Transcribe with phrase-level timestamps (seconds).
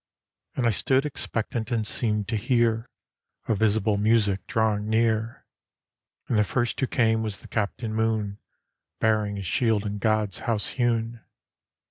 [0.55, 2.89] And I stood expectant and seemed to hear
[3.47, 5.45] A visible music drawing near.
[6.27, 8.39] And the first who came was the Captain Moon
[8.99, 11.21] Bearing a shield in God's House hewn.